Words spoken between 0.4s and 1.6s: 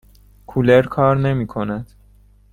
کولر کار نمی